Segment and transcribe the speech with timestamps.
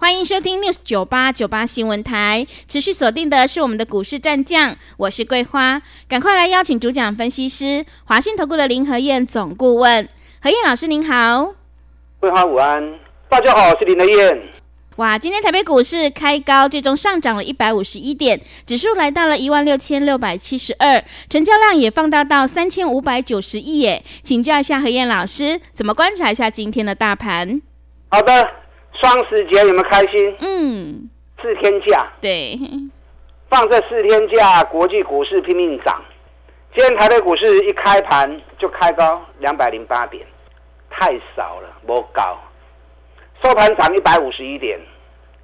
[0.00, 10.08] 欢迎收听 News 九八九八新闻台，持续锁定的是我们的股市战将，我是桂花，赶快来邀请主讲分析师华信投顾的林和燕总顾问，
[10.40, 11.52] 何燕老师您好，
[12.20, 14.40] 桂花午安，大家好，我是林和燕。
[14.96, 27.60] 哇，今天台北股市开高，最终上涨了一百五十一点，指数来到了一万六千六百七十二，成交量也放大到三千五百九十亿耶，请教一下何燕老师，怎么观察一下今天的大盘？
[28.10, 28.57] 好的。
[28.92, 30.36] 双十节有没有开心？
[30.40, 31.10] 嗯，
[31.40, 32.58] 四天假，对，
[33.48, 36.02] 放这四天假，国际股市拼命涨。
[36.76, 40.26] 今天台北股市一开盘就开高两百零八点，
[40.90, 42.38] 太少了，不高。
[43.42, 44.78] 收盘涨一百五十一点，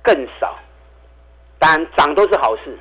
[0.03, 0.57] 更少。
[1.59, 2.79] 但涨都是好事，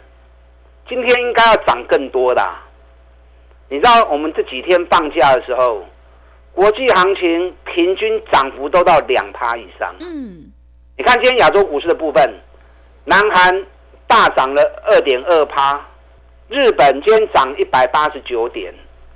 [0.90, 2.62] 今天应该要涨更多的啊。
[3.70, 5.86] 你知道我们这几天放假的时候，
[6.54, 9.94] 国际行情平均涨幅都到两趴以上。
[10.00, 10.52] 嗯。
[10.96, 12.24] 你看今天亚洲股市的部分，
[13.06, 13.66] 南韩
[14.08, 15.84] 大涨了二点二趴，
[16.48, 18.72] 日本今天涨一百八十九点，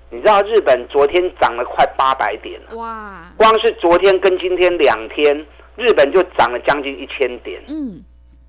[0.10, 2.76] 你知道日本昨天涨了快八百点了。
[2.76, 3.32] 哇！
[3.38, 7.62] 光是昨天跟今天两天，日本就涨了将近一千点。
[7.68, 8.04] 嗯。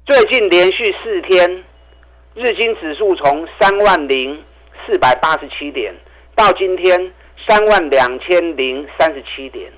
[0.07, 1.65] 最近连续四天，
[2.35, 4.43] 日经指数从三万零
[4.87, 5.95] 四百八十七点
[6.35, 7.13] 到今天
[7.47, 9.71] 三万两千零三十七点。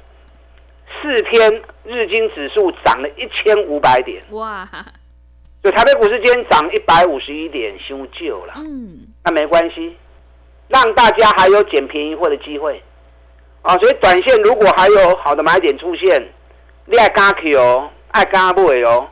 [1.00, 4.69] 四天，日经指数涨了一千五百点，哇！
[5.62, 8.55] 所以台北股市今天涨一百五十一点，修旧了。
[8.56, 9.97] 嗯，那没关系，
[10.69, 12.83] 让大家还有捡便宜货的机会
[13.62, 13.77] 啊！
[13.78, 16.28] 所以短线如果还有好的买点出现，
[16.86, 19.08] 你爱加去哦，爱加不为哦。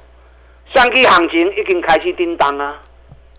[0.75, 2.83] 上期行情已经开始叮当啊！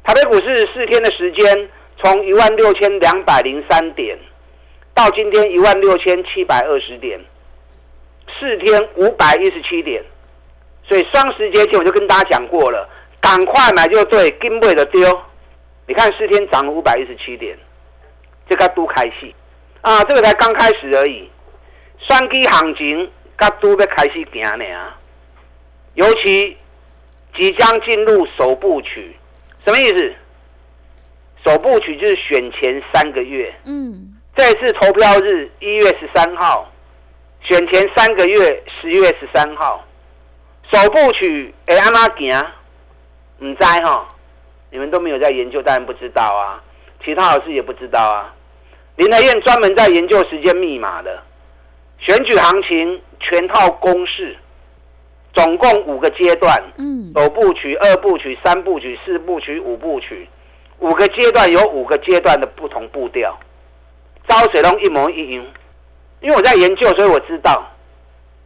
[0.03, 4.17] 台北股市四天的时间，从一万六千两百零三点
[4.99, 7.17] 到今天一万六千七百二十点。
[8.37, 10.03] 四天五百一十七点，
[10.83, 12.87] 所以双十节前我就跟大家讲过了，
[13.21, 15.01] 赶快买就对，金贵的丢。
[15.87, 17.57] 你看四天涨了五百一十七点，
[18.49, 19.33] 这个都开戏
[19.79, 21.29] 啊，这个才刚开始而已。
[21.99, 24.99] 双基行情，噶都要开始行呢啊！
[25.93, 26.57] 尤其
[27.35, 29.15] 即将进入首部曲，
[29.65, 30.13] 什么意思？
[31.45, 33.53] 首部曲就是选前三个月。
[33.63, 34.08] 嗯，
[34.39, 36.65] 这次投票日一月十三号。
[37.41, 39.83] 选前三个月，十月十三号，
[40.71, 42.41] 首部曲会按哪行？
[43.39, 44.07] 唔知哈，
[44.71, 46.63] 你们都没有在研究，当然不知道啊。
[47.03, 48.33] 其他老师也不知道啊。
[48.95, 51.21] 林和彦专门在研究时间密码的，
[51.97, 54.37] 选举行情全套公式，
[55.33, 56.63] 总共五个阶段。
[56.77, 57.11] 嗯。
[57.13, 60.29] 首部曲、二部曲、三部曲、四部曲、五部曲，
[60.77, 63.37] 五个阶段有五个阶段的不同步调，
[64.29, 65.45] 招水龙一模一样。
[66.21, 67.65] 因为我在研究，所以我知道，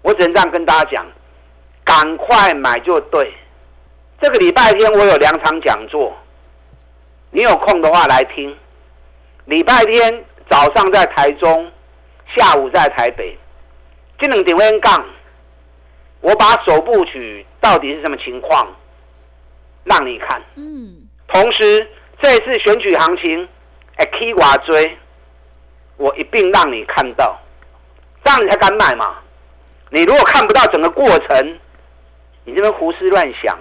[0.01, 1.05] 我只能这样跟大家讲，
[1.83, 3.31] 赶快买就对。
[4.21, 6.15] 这个礼拜天我有两场讲座，
[7.31, 8.55] 你有空的话来听。
[9.45, 11.71] 礼拜天早上在台中，
[12.35, 13.37] 下午在台北。
[14.19, 15.05] 这两点会讲，
[16.21, 18.67] 我把首部曲到底是什么情况，
[19.83, 20.41] 让你看。
[20.55, 21.09] 嗯。
[21.27, 21.87] 同时，
[22.21, 23.49] 这次选举行情，
[23.95, 24.97] 哎，K 瓦追，
[25.97, 27.39] 我一并让你看到。
[28.23, 29.17] 这样你才敢买嘛？
[29.89, 31.59] 你如果看不到整个过程，
[32.45, 33.57] 你这边胡思乱想，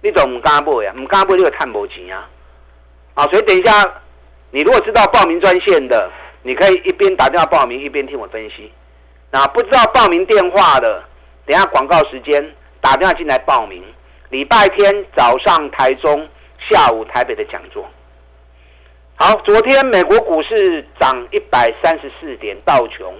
[0.00, 0.92] 你怎么敢买呀？
[0.96, 2.28] 唔敢买你就赚不钱啊！
[3.14, 3.72] 啊，所以等一下，
[4.50, 6.10] 你如果知道报名专线的，
[6.42, 8.72] 你可以一边打电话报名，一边听我分析。
[9.30, 11.04] 那不知道报名电话的，
[11.44, 13.84] 等下广告时间打电话进来报名。
[14.30, 16.28] 礼拜天早上台中，
[16.68, 17.88] 下午台北的讲座。
[19.18, 23.14] 好，昨天美国股市涨一百三十四点，道琼。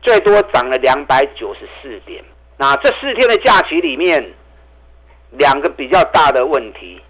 [0.00, 2.24] 最多涨了两百九十四点。
[2.56, 4.32] 那这四天的假期里面，
[5.30, 7.00] 两个比较大的问题，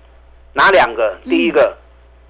[0.54, 1.19] 哪两个？
[1.25, 1.78] 第一个，嗯、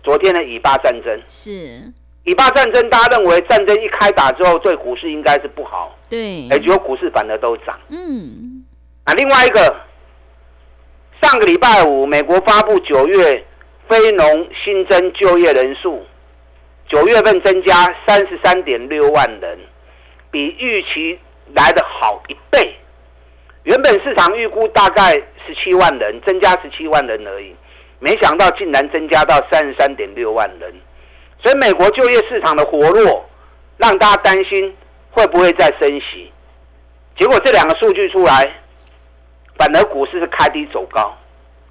[0.02, 1.80] 昨天的以巴战争是
[2.24, 5.96] 以巴战争，大家认为战争一开打之后，对股市应该是不好。
[6.08, 7.78] 对，哎，结果股市反而都涨。
[7.88, 8.64] 嗯，
[9.06, 9.74] 那另外一个，
[11.22, 13.46] 上个礼拜五，美国发布九月
[13.90, 16.06] 非农新增就业人数，
[16.88, 17.74] 九月份增加
[18.06, 19.58] 三十三点六万人。
[20.30, 21.18] 比预期
[21.56, 22.72] 来的好一倍，
[23.64, 25.14] 原本市场预估大概
[25.44, 27.52] 十七万人，增加十七万人而已，
[27.98, 30.72] 没想到竟然增加到三十三点六万人，
[31.42, 33.28] 所以美国就业市场的活络，
[33.76, 34.72] 让大家担心
[35.10, 36.30] 会不会再升息。
[37.18, 38.48] 结果这两个数据出来，
[39.58, 41.12] 反而股市是开低走高，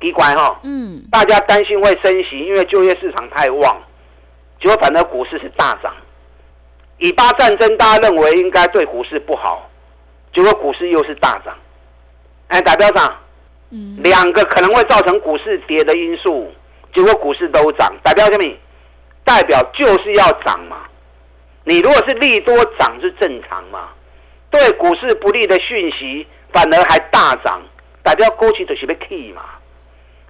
[0.02, 0.60] 奇怪哈。
[0.64, 1.04] 嗯。
[1.12, 3.82] 大家担心会升息，因为就业市场太旺。
[4.60, 5.94] 结果反而股市是大涨。
[6.98, 9.70] 以巴战争，大家认为应该对股市不好，
[10.34, 11.56] 结果股市又是大涨。
[12.48, 13.18] 哎，代表啥？
[13.70, 13.98] 嗯。
[14.04, 16.52] 两个可能会造成股市跌的因素，
[16.94, 18.58] 结果股市都涨，代表什么？
[19.24, 20.78] 代表就是要涨嘛。
[21.64, 23.90] 你如果是利多涨是正常嘛？
[24.50, 27.62] 对股市不利的讯息反而还大涨，
[28.02, 29.44] 代表过去就是被 key 嘛。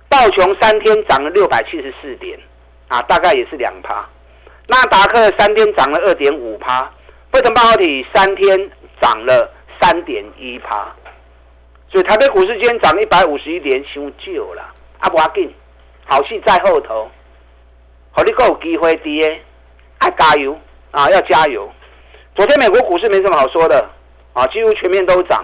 [0.10, 2.38] 道琼三天涨了六百七十四点，
[2.88, 4.04] 啊，大概也是两趴。
[4.68, 6.82] 纳达克三天涨了二点五趴，
[7.32, 8.70] 费城半导体三天
[9.00, 10.92] 涨了三点一趴。
[11.92, 14.74] 所以台北股市今天涨一百五十一点，伤少了。
[15.00, 15.54] 啊，不要紧，
[16.06, 17.10] 好戏在后头，
[18.12, 19.42] 好你够有机会跌，
[20.00, 20.60] 爱加油
[20.92, 21.72] 啊，要加油。
[22.36, 23.90] 昨天美国股市没什么好说的。
[24.34, 25.44] 啊，几乎全面都涨，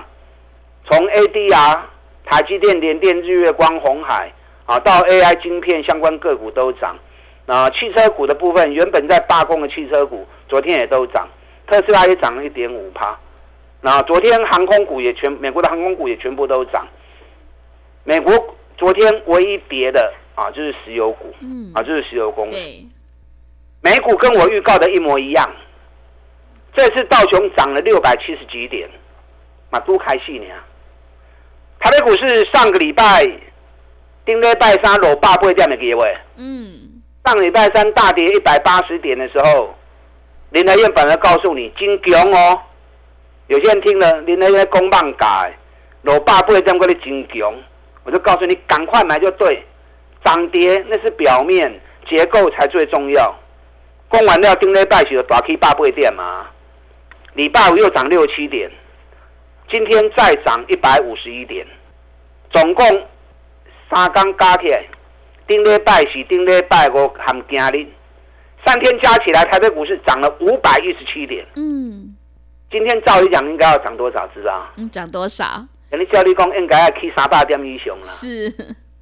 [0.86, 1.80] 从 ADR、
[2.24, 4.32] 台积电、联电、日月光、红海
[4.66, 6.98] 啊，到 AI 晶片相关个股都涨。
[7.46, 11.28] 啊，汽车股的部分，原本在罢工的汽车股，昨天也都涨，
[11.68, 13.16] 特斯拉也涨了一点五趴。
[13.82, 16.88] 那昨天航空股也全，美国的航空股也全部都涨。
[18.04, 18.34] 美国
[18.78, 22.58] 昨天唯一跌的啊，就是石油股，嗯，啊，就是石油公司。
[23.82, 25.48] 美股跟我预告的一模一样。
[26.76, 28.90] 这次道琼涨了六百七十几点，
[29.70, 30.46] 嘛都开戏呢。
[31.80, 33.24] 台北股市上个礼拜，
[34.26, 36.16] 顶礼拜三落百八点的机会。
[36.38, 37.02] 嗯。
[37.26, 39.74] 上礼拜三大跌一百八十点的时候，
[40.52, 42.62] 林德燕本来告诉你金强哦，
[43.48, 45.52] 有些人听了林德燕公棒改，
[46.04, 47.54] 落百八点过的金强，
[48.04, 49.64] 我就告诉你赶快买就对，
[50.24, 53.34] 涨跌那是表面，结构才最重要。
[54.08, 56.46] 公完料顶礼拜是就大起八八点嘛。
[57.34, 58.70] 礼拜五又涨六七点，
[59.68, 61.66] 今天再涨一百五十一点，
[62.52, 62.86] 总共
[63.90, 64.84] 三天加起来，
[65.48, 67.88] 顶礼拜四、顶礼拜五含今日，
[68.66, 71.46] 三天加起来，台北股市涨了五百一十七点。
[71.56, 72.16] 嗯，
[72.72, 74.28] 今天照理讲应该要涨多少？
[74.34, 74.66] 知道？
[74.78, 75.66] 嗯，涨多少？
[75.90, 78.02] 人家教你讲应该要去三百点以上了。
[78.02, 78.46] 是，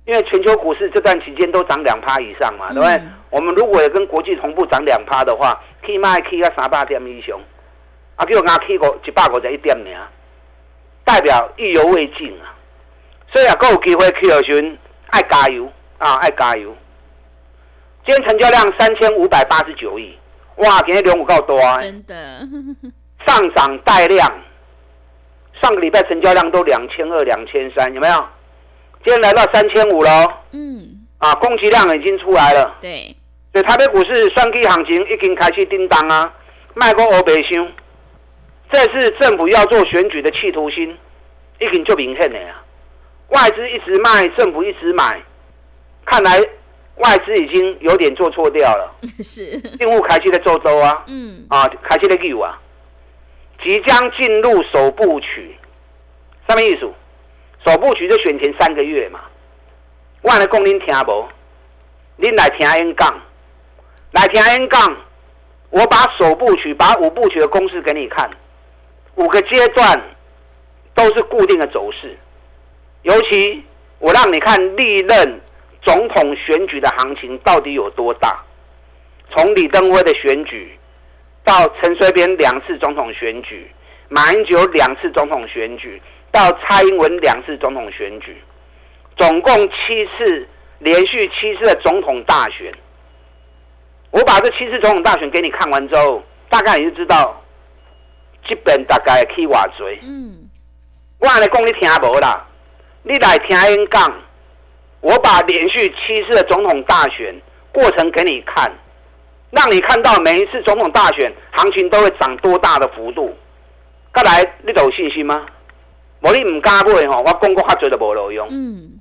[0.06, 2.94] 因为全球股市这段期间都涨两趴以上嘛，对不对？
[2.98, 7.40] 嗯、我们如果也跟国际同步涨两趴的话，起码可以要三百点以上。
[8.16, 9.90] 啊，叫我刚起过一百五十一点呢，
[11.06, 12.54] 代表意犹未尽啊！
[13.34, 14.70] 所以啊，够有机会去的时候，
[15.08, 16.76] 爱加油啊，爱加油！
[18.06, 20.16] 今天成交量三千五百八十九亿，
[20.58, 21.80] 哇，今天量有够多啊！
[21.80, 22.48] 真的，
[23.26, 24.32] 上涨带量，
[25.62, 28.14] 上个礼拜成交量都两千二、两千三，有没有？
[29.04, 33.16] 今天来到三千五了，嗯，啊，供给量已经出来了，对，
[33.52, 36.32] 所以台北股市双 K 行情已经开始叮当啊，
[36.76, 37.68] 卖过欧北箱。
[38.72, 40.98] 这是政府要做选举的企图心，
[41.60, 42.62] 已经就明显了呀。
[43.30, 45.22] 外资一直卖，政府一直买，
[46.06, 46.40] 看来
[46.98, 48.96] 外资已经有点做错掉了。
[49.24, 52.60] 是，进入开启的周周啊，嗯，啊，开启的 Q 啊，
[53.64, 55.56] 即将进入首部曲，
[56.48, 56.92] 什么意思？
[57.66, 59.22] 首部曲就选前三个月嘛。
[60.22, 61.26] 我来供您听不？
[62.18, 63.22] 您来听演讲，
[64.12, 64.98] 来听演讲，
[65.70, 68.30] 我把首部曲、把五部曲的公式给你看。
[69.16, 70.02] 五个阶段
[70.94, 72.18] 都是固定的走势，
[73.04, 73.64] 尤其
[74.00, 75.42] 我让你看历任
[75.82, 78.44] 总统选举的行情到底有多大。
[79.32, 80.78] 从李登辉的选举
[81.44, 83.72] 到陈水扁两次总统选举，
[84.10, 88.36] 马英九两次总统选举，到蔡英文两次总统选举，
[89.16, 90.48] 总共七次
[90.80, 92.74] 连续七次的总统大选。
[94.12, 97.40] 我把这七次总统大选给你看完之后，大概你就知道。
[98.46, 100.06] 基本大概去偌济。
[100.06, 100.50] 嗯，
[101.18, 102.46] 我来讲你听无啦，
[103.04, 104.14] 你来听演讲。
[105.02, 107.36] 我把连续七次的总统大选
[107.74, 108.72] 过程给你看，
[109.52, 113.38] 让你看到每一次总统大选行情都会涨多大的幅度。
[114.14, 115.46] 再来，你都有信心吗？
[116.22, 118.48] 我你唔敢买吼，我讲过较济都无路用。
[118.50, 119.00] 嗯，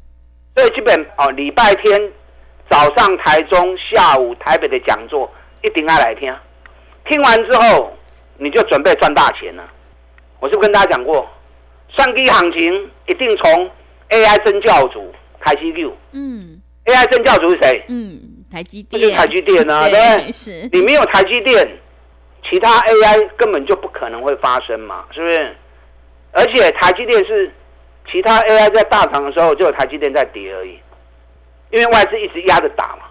[0.57, 2.13] 所以基本哦，礼拜天
[2.69, 5.33] 早上台中，下午台北的讲座
[5.63, 6.35] 一定要来听。
[7.09, 7.97] 听完之后。
[8.39, 9.63] 你就准备赚大钱了。
[10.41, 11.31] 我是不是跟大家讲过，
[11.91, 13.71] 上低行情一定从
[14.13, 15.97] AI 真教主台积六。
[16.13, 17.85] 嗯，AI 真教主是谁？
[17.89, 19.03] 嗯，台积电。
[19.03, 20.33] 就是台积电啊，对，对不对？
[20.33, 20.69] 是。
[20.73, 21.69] 你没有台积电，
[22.49, 25.57] 其他 AI 根本就不可能会发生嘛，是不是？
[26.33, 27.51] 而且台积电是
[28.11, 30.79] 其他 AI 在大涨的时候，就有台积电在跌而已，
[31.71, 33.05] 因为外资一直压着打嘛。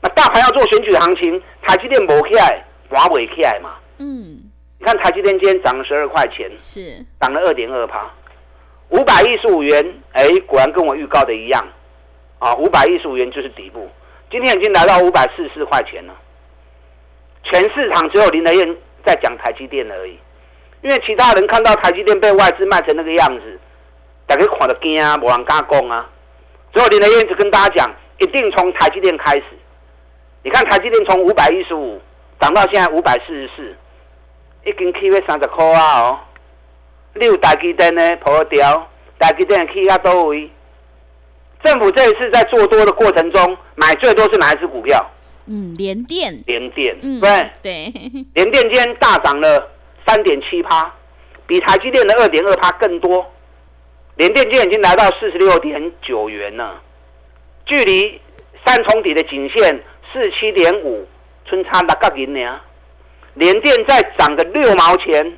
[0.00, 3.70] 那大盘要做选举行情，台积电没起来，华为起来嘛。
[3.98, 4.40] 嗯，
[4.78, 8.08] 你看台积电今天涨了十二块钱，是涨了二点二趴，
[8.90, 11.66] 五百一十五元，哎，果然跟我预告的一样，
[12.38, 13.88] 啊，五百一十五元就是底部，
[14.30, 16.14] 今天已经来到五百四十四块钱了。
[17.44, 20.18] 全市场只有林德彦在讲台积电而已，
[20.82, 23.58] 因为其他人看到台积电被外资卖成那个样子，
[24.26, 26.08] 大家看得惊啊，没人敢讲啊。
[26.72, 29.44] 只有林德彦只跟大家讲，一定从台积电开始。
[30.42, 32.00] 你看台积电从五百一十五
[32.40, 33.76] 涨到现在五百四十四，
[34.64, 36.20] 已经起要三十块啊哦。
[37.18, 40.50] 你有台积电呢破掉，大基电起到多位？
[41.64, 45.04] 政府这一次在做多的过程中，买最多是哪一支股票？
[45.46, 47.92] 嗯，联电，联电，嗯，对对，
[48.34, 49.68] 联电今天大涨了
[50.06, 50.94] 三点七趴，
[51.46, 53.26] 比台积电的二点二趴更多。
[54.16, 56.80] 联电今天已经来到四十六点九元了，
[57.64, 58.20] 距离
[58.64, 59.82] 三重底的颈线
[60.12, 61.06] 四七点五，
[61.46, 62.60] 春差六角银呢。
[63.34, 65.36] 联电再涨个六毛钱，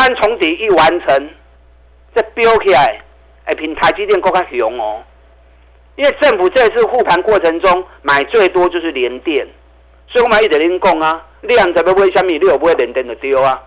[0.00, 1.30] 三重底一完成，
[2.14, 3.02] 这飙起来，
[3.44, 5.02] 哎，比台积电更加雄哦。
[5.96, 9.46] 因为政府这次护盘过程中买最多就是联电，
[10.08, 13.62] 所以我们一直在讲啊，量怎么会下面六不会联电的丢啊？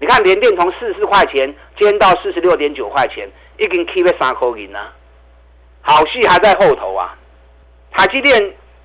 [0.00, 1.46] 你看联电从四十块钱，
[1.78, 4.92] 今天到四十六点九块钱，已经 keep 了三块银啊，
[5.80, 7.16] 好戏还在后头啊！
[7.92, 8.38] 台积电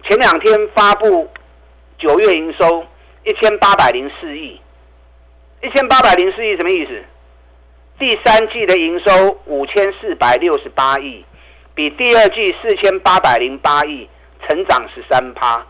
[0.03, 1.29] 前两天发布
[1.97, 2.85] 九月营收
[3.25, 4.61] 一千八百零四亿，
[5.61, 7.03] 一千八百零四亿什么意思？
[7.97, 11.25] 第三季的营收五千四百六十八亿。
[11.75, 14.09] 比第二季四千八百零八亿
[14.45, 15.65] 成长十三趴，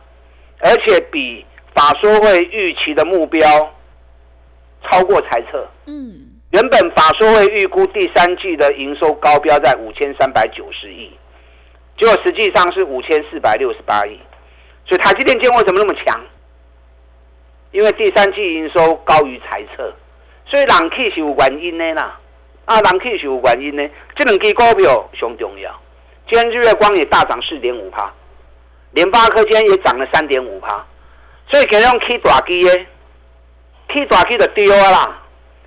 [0.58, 3.48] 而且比法说会预期的目标
[4.90, 5.70] 超过猜测。
[5.86, 11.12] 嗯，原本法说会预估第三季的营收高标在五千三百九十亿，
[11.96, 14.20] 结果实际上是五千四百六十八亿。
[14.88, 16.20] 所以台积电今天为什么那么强？
[17.72, 19.94] 因为第三季营收高于财测，
[20.46, 22.20] 所以人气是有原因的啦。
[22.66, 25.72] 啊，人气是有原因的，这两支股票相重要。
[26.28, 28.14] 今天日月光也大涨四点五趴，
[28.92, 30.86] 联发科今天也涨了三点五趴，
[31.48, 32.88] 所以可以用 K 大机耶
[33.88, 35.20] ，K 大机的丢啦，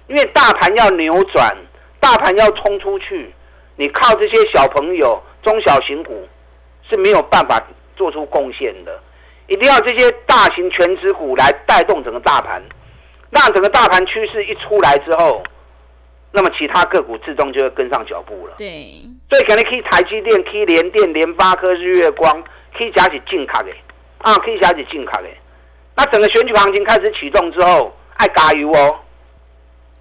[0.06, 1.56] 因为大盘要扭转，
[1.98, 3.34] 大盘要冲出去，
[3.74, 6.28] 你靠这些小朋友、中小型股
[6.88, 7.60] 是没有办法
[7.96, 9.00] 做出贡献的，
[9.52, 12.62] 一定要这些大型全值股来带动整个大盘，
[13.28, 15.42] 让整个大盘趋势一出来之后。
[16.34, 18.54] 那么其他个股自动就会跟上脚步了。
[18.56, 22.42] 对，所以肯定可以台积电、可以联电、联发科、日月光，
[22.74, 23.68] 可以加起进卡的
[24.16, 25.28] 啊，可以加起进卡的。
[25.94, 28.96] 那整个选举行情开始启动之后，爱加油哦，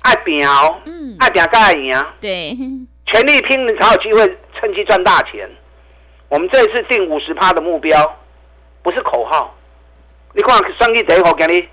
[0.04, 2.16] 爱拼哦，嗯，爱拼才会赢啊。
[2.22, 2.58] 对，
[3.08, 5.50] 全力拼，你才有机会趁机赚大钱。
[6.30, 8.18] 我们这一次定五十趴的目标，
[8.84, 9.56] 不是口号。
[10.34, 11.68] 你看，算计第一号给你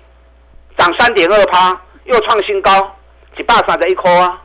[0.77, 2.95] 涨三点二趴，又创新高，
[3.37, 4.41] 一百三十一块啊。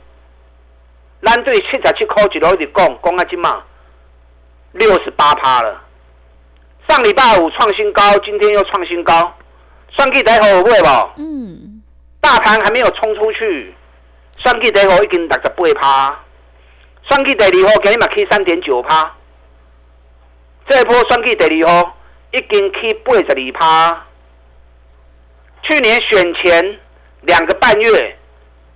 [1.25, 3.63] 咱对七十七块一路一直讲，讲啊，今嘛
[4.73, 5.83] 六十八趴了。
[6.89, 9.35] 上礼拜五创新高，今天又创新高，
[9.91, 11.11] 算计第一号会不？
[11.17, 11.83] 嗯。
[12.21, 13.75] 大盘还没有冲出去，
[14.39, 16.21] 算计第一号已经六十八趴，
[17.03, 19.15] 算计第二号今日嘛起三点九趴。
[20.69, 21.97] 这一波算计第二号
[22.35, 24.07] 已经起八十二趴。
[25.63, 26.81] 去年选前
[27.23, 28.17] 两个半月，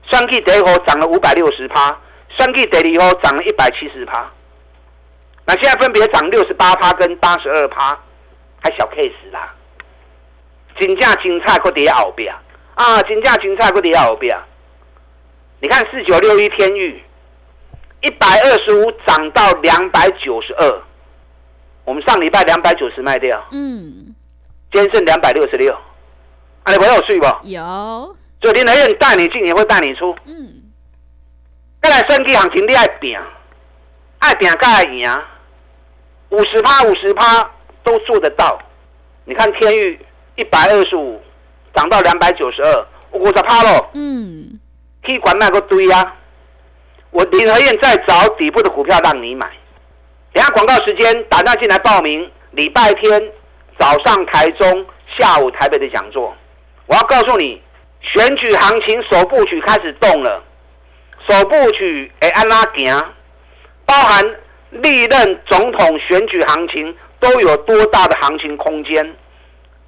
[0.04, 1.98] 算计第一号涨了五百六十趴。
[2.30, 4.30] 算计第二号涨了一百七十趴，
[5.44, 7.98] 那现在分别涨六十八趴跟八十二趴，
[8.62, 9.52] 还小 case 啦。
[10.78, 12.32] 金价金菜搁跌后边
[12.74, 14.38] 啊，金价金菜搁跌后边。
[15.60, 17.02] 你看四九六一天钰，
[18.02, 20.82] 一百二十五涨到两百九十二，
[21.88, 24.14] 我们上礼拜两百九十卖掉，嗯，
[24.70, 25.72] 今天剩两百六十六，
[26.64, 27.26] 啊，你回有去不？
[27.44, 28.14] 有。
[28.42, 30.64] 所以林和燕带你进也会带你出，嗯。
[31.80, 33.18] 再来算计行情，你爱拼，
[34.18, 35.10] 爱拼才会赢，
[36.28, 37.50] 五十趴五十趴
[37.82, 38.60] 都做得到。
[39.24, 39.98] 你看天域
[40.36, 41.18] 一百二十五
[41.74, 43.88] 涨到两百九十二，五十趴咯。
[43.94, 44.60] 嗯，
[45.02, 46.16] 可以管那个堆啊。
[47.12, 49.50] 我林和燕在找底部的股票让你买。
[50.38, 52.30] 等下广告时间，打电进来报名。
[52.52, 53.20] 礼拜天
[53.76, 54.86] 早上台中，
[55.18, 56.32] 下午台北的讲座。
[56.86, 57.60] 我要告诉你，
[58.02, 60.40] 选举行情首部曲开始动了。
[61.28, 63.04] 首部曲会按哪行？
[63.84, 64.24] 包含
[64.70, 69.16] 历任总统选举行情都有多大的行情空间？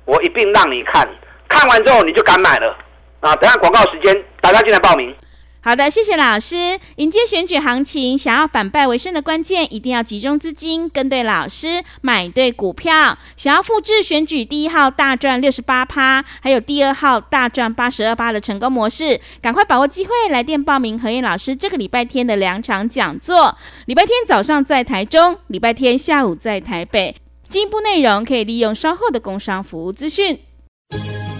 [0.04, 1.08] 我一并让你看，
[1.46, 2.76] 看完之后你就敢买了
[3.20, 3.36] 啊！
[3.36, 5.14] 等下广告时间，大家进来报名。
[5.62, 6.80] 好的，谢谢老师。
[6.96, 13.18] 迎接选举行情，想要反败为胜的关键，一定要集中资金，跟对老师，买对股票。
[13.36, 23.54] 想要复制选举第一号大赚六十八趴，还有第二号大赚八十二趴的成功模式，赶快把握机会，来电报名何燕老师这个礼拜天的两场讲座。
[23.84, 27.14] 礼拜天早上在台中，礼拜天下午在台北。
[27.50, 30.40] 进一步内容可以利用稍后的工商服务资讯。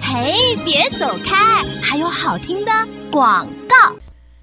[0.03, 2.73] 嘿，别走开，还有好听的
[3.11, 3.97] 广告。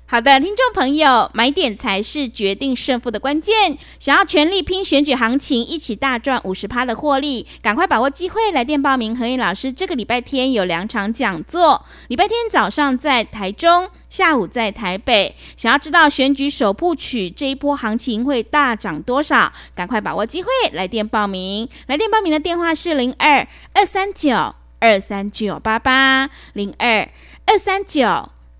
[0.09, 3.77] 好的，听众朋友，买点才是决定胜负的关键。
[3.99, 9.13] 想要全力拼选举行情，一起大赚五十趴的获利，赶快把握机会，来电报名。
[9.13, 15.35] 何燕老师这个礼拜天有两场讲座，礼拜天早上在台中，下午在台北。
[15.57, 21.67] 想要知道选举首部曲这一波行情会大涨多少，赶快把握机会，来电报名。
[21.87, 27.09] 来电报名的电话是零二二三九二三九八八零二
[27.45, 28.29] 二三九。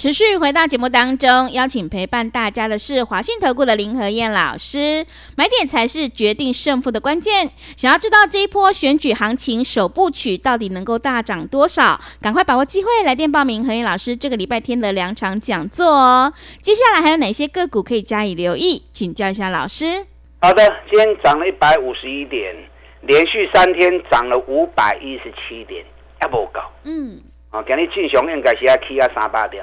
[0.00, 5.04] 持续回到节目当中，邀请陪伴大家的是华信投顾的林和燕老师。
[5.36, 7.50] 买点才是决定胜负的关键。
[7.76, 12.00] 想要知道这一波选举行情首部曲到底能够大涨多少？
[12.18, 16.32] 赶快把握机会，来电报名和燕老师这个礼拜天的两场讲座哦。
[16.62, 18.82] 接下来还有哪些个股可以加以留意？
[18.94, 20.06] 请教一下老师。
[20.40, 22.56] 好的，今天涨了一百五十一点，
[23.02, 25.84] 连续三天涨了五百一十七点，
[26.22, 26.62] 也不高。
[26.84, 29.62] 嗯，啊，今日正常应该是要起啊三百点。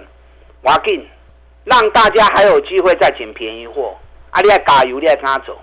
[0.64, 1.06] 挖紧，
[1.64, 3.96] 让大家还有机会再捡便宜货。
[4.32, 5.58] 啊，你要加油，你要敢走，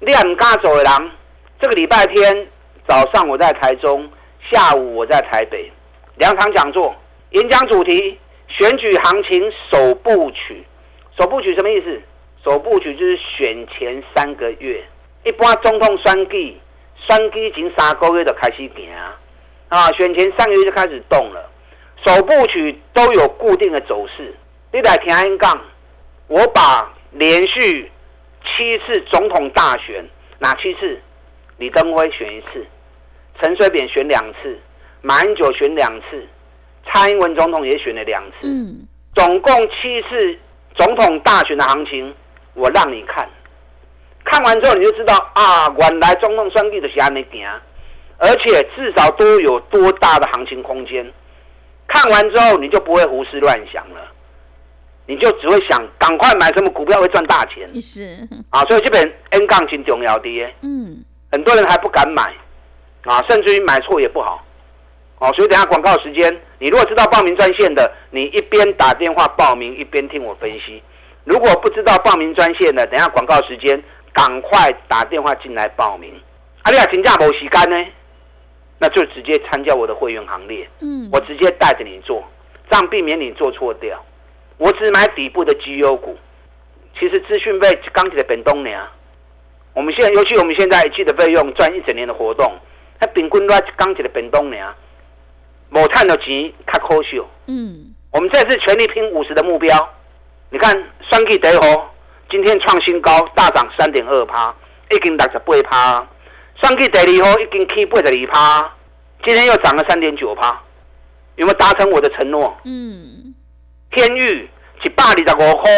[0.00, 1.10] 你要唔敢走的人，
[1.60, 2.46] 这个礼拜天
[2.88, 4.10] 早上我在台中，
[4.50, 5.70] 下午我在台北，
[6.16, 6.94] 两场讲座，
[7.30, 8.18] 演讲主题：
[8.48, 10.64] 选举行情首部曲。
[11.18, 12.00] 首部曲什么意思？
[12.42, 14.82] 首部曲就是选前三个月，
[15.24, 16.58] 一般总统选举，
[16.96, 18.90] 选举前三个月就开始行
[19.68, 21.49] 啊，选前三个月就开始动了。
[22.04, 24.34] 首部曲都有固定的走势。
[24.72, 25.60] 你来平安杠，
[26.28, 27.90] 我把连续
[28.44, 30.04] 七次总统大选，
[30.38, 30.98] 哪七次？
[31.58, 32.66] 李登辉选一次，
[33.38, 34.58] 陈水扁选两次，
[35.02, 36.26] 马英九选两次，
[36.86, 38.46] 蔡英文总统也选了两次。
[38.46, 40.38] 嗯，总共七次
[40.74, 42.14] 总统大选的行情，
[42.54, 43.28] 我让你看。
[44.24, 47.46] 看完之后你就知道啊，原来总统选举的是安尼行，
[48.18, 51.04] 而且至少都有多大的行情空间。
[51.92, 54.00] 看完之后，你就不会胡思乱想了，
[55.06, 57.68] 你就只会想赶快买什么股票会赚大钱。
[57.80, 60.46] 是啊，所以这边 N 杠挺重要的。
[60.62, 62.32] 嗯，很多人还不敢买
[63.04, 64.44] 啊，甚至于买错也不好。
[65.18, 70.80] 哦，所以等下广告时间，你如果知道报名专线的，你一边打电话报名，一边听我分析；
[71.24, 73.82] 如果不知道报名专线的，等下广告时间，
[74.14, 76.10] 赶快打电话进来报名。
[76.62, 77.86] 啊，你啊，请假没时间呢？
[78.82, 82.24] 那就直接参加我的会员行列，嗯，我直接带着你做，
[82.70, 84.02] 这样避免你做错掉。
[84.56, 86.16] 我只买底部的绩优股，
[86.98, 88.80] 其实资讯费刚起的本东年，
[89.74, 92.50] 我们现在尤其我们现在一季的费用赚一整年的活动，
[92.98, 94.66] 它平均都刚起的本东年，
[95.68, 99.88] 某探的钱卡可秀，嗯，我们这次全力拼五十的目标，
[100.48, 100.72] 你看
[101.10, 101.84] 双 K 得吼，
[102.30, 104.54] 今天创新高，大涨三点二趴，
[104.90, 106.06] 已经六十八趴。
[106.62, 108.72] 上去第二号已经起八十二趴，
[109.24, 110.60] 今天又涨了三点九趴，
[111.36, 112.56] 有没有达成我的承诺？
[112.64, 113.34] 嗯。
[113.90, 114.48] 天钰
[114.84, 115.70] 一百二十五块，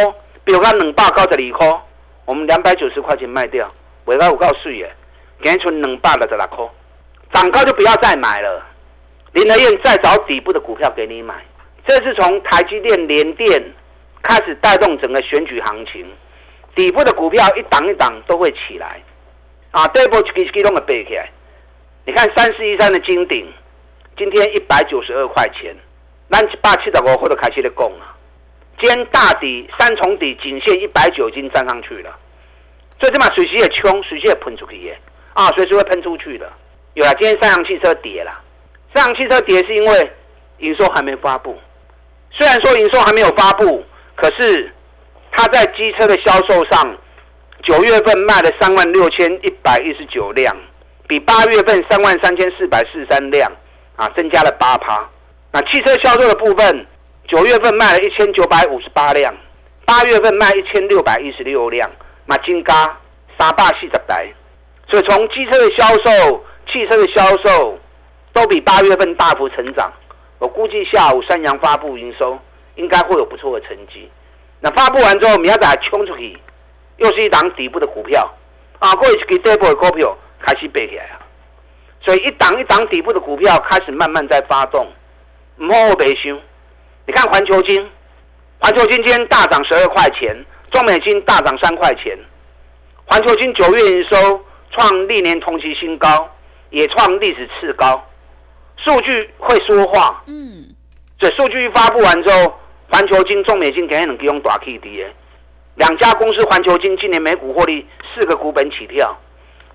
[0.44, 1.80] 比如讲两百九十二块，
[2.26, 3.66] 我们两百九十块钱卖掉，
[4.04, 4.94] 尾盘有够水耶，
[5.42, 6.68] 今天存两百六十六块，
[7.32, 8.62] 涨高就不要再买了。
[9.32, 11.34] 林德燕再找底部的股票给你买，
[11.86, 13.62] 这是从台积电、联电
[14.22, 16.06] 开始带动整个选举行情，
[16.74, 19.00] 底部的股票一档一档都会起来。
[19.72, 21.30] 啊，这一波基基动的背起来，
[22.04, 23.50] 你看三四一三的金顶，
[24.18, 25.74] 今天一百九十二块钱，
[26.30, 28.06] 咱一百七十五块就开始在攻了。
[28.78, 32.14] 今天大底三重底颈线一百九已经站上去了，
[32.98, 34.98] 最起码水时也冲，水时也喷出去耶，
[35.32, 36.52] 啊，随时会喷出去的。
[36.92, 38.30] 有啊，今天三洋汽车跌了，
[38.94, 40.12] 三洋汽车跌是因为
[40.58, 41.58] 营收还没发布，
[42.30, 43.82] 虽然说营收还没有发布，
[44.16, 44.70] 可是
[45.30, 46.94] 它在机车的销售上。
[47.62, 50.54] 九月份卖了三万六千一百一十九辆，
[51.06, 53.50] 比八月份三万三千四百四十三辆
[53.94, 55.08] 啊，增加了八趴。
[55.52, 56.86] 那汽车销售的部分，
[57.28, 59.32] 九月份卖了一千九百五十八辆，
[59.84, 61.88] 八月份卖一千六百一十六辆，
[62.26, 62.98] 马金嘎
[63.38, 64.32] 三百四十台。
[64.88, 67.78] 所以从机车的销售、汽车的销售
[68.32, 69.90] 都比八月份大幅成长。
[70.40, 72.36] 我估计下午三阳发布营收，
[72.74, 74.10] 应该会有不错的成绩。
[74.58, 76.36] 那发布完之后，明仔再冲出去，
[76.96, 78.28] 又是一档底部的股票
[78.78, 81.18] 啊，过去给底部的股票开始背起来啊。
[82.00, 84.86] 所以一档一档底部的股票开始慢慢在发动，
[85.56, 86.36] 唔好我白想。
[87.06, 87.90] 你看环球金，
[88.58, 92.18] 环球晶今天大涨十二块钱，中美金大涨三块钱。
[93.04, 96.28] 环球金九月营收创历年同期新高，
[96.70, 98.04] 也创历史次高。
[98.76, 100.74] 数据会说话，嗯，
[101.20, 102.58] 所以数据发布完之后，
[102.90, 105.08] 环球金、中美金肯定能给用大 K D 的。
[105.76, 109.16] 两家公司，环球金今年每股获利四个股本起跳，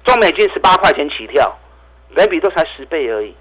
[0.03, 1.57] 中美金十八块钱起跳，
[2.13, 3.33] 本比都才十倍而已，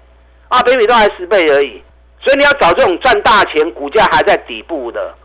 [0.47, 1.81] 啊，本比都还十倍而已。
[2.19, 5.15] 所以你要找这种赚大钱、股价还在底部的，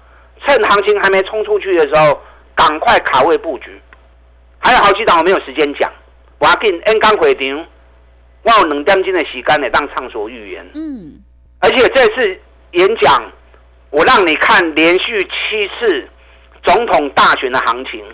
[0.45, 2.21] 趁行情还没冲出去的时候，
[2.55, 3.81] 赶快卡位布局。
[4.59, 5.91] 还有好几档我没有时间讲，
[6.39, 7.67] 我要跟 N 刚回场，
[8.43, 10.71] 我有两点钟的时间来当畅所欲言。
[10.75, 11.19] 嗯，
[11.61, 12.39] 而且这次
[12.73, 13.33] 演讲，
[13.91, 16.09] 我让你看连续七次
[16.63, 18.05] 总统大选的行情，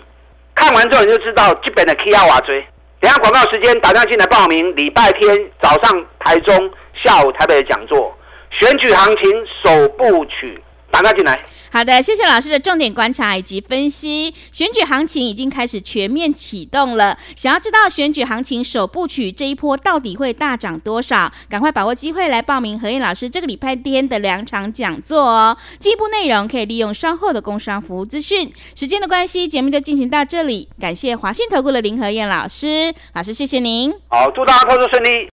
[0.55, 2.65] 看完之后你就知道基本的 K 要瓦追。
[2.99, 8.13] 等下广告时间，打电话进来报名，礼拜天早上台中，下午台北的讲座。
[8.51, 11.39] 选举行情首部曲，打电话进来。
[11.71, 14.33] 好的，谢谢老师的重点观察以及分析。
[14.51, 21.31] 选举行情已经开始全面启动了，想要知道选举行情首部曲这一波到底会大涨多少？
[21.47, 25.57] 赶快把握机会来报名何燕老师这个礼拜天的两场讲座哦。
[25.79, 28.51] 进一步内容可以利用稍后的工商服务资讯。
[28.75, 30.69] 时间的关系，节目就进行到这里。
[30.79, 33.93] 感谢华信投顾的林何燕老师，老师谢谢您。
[34.07, 35.29] 好，祝大家操作顺利。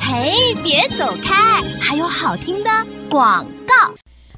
[0.00, 2.70] 嘿，别走开，还有好听的
[3.10, 3.74] 广告。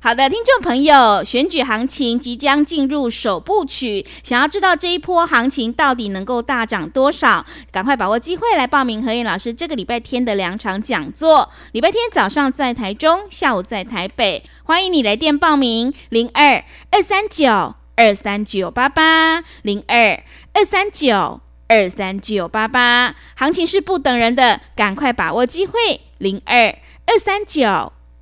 [0.03, 7.45] 好的，听众朋友，选举行情即将进入首部曲，想要知道这一波行情到底能够大涨多少？
[7.71, 11.51] 赶快把握机会来报名何燕老师这个礼拜天的两场讲座。
[11.73, 20.23] 礼拜天早上在台中，下午在台北，欢迎你来电报名：零二二三九二三九八八零二
[20.55, 21.41] 二三九。
[21.69, 26.01] 二三九八八，行情是不等人的，赶快把握机会。
[26.19, 26.75] 零二
[27.07, 27.93] 二三九